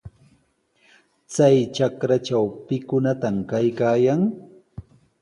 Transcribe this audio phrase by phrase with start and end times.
[1.33, 4.21] Chay trakratraw, ¿pikunataq kaykaayan?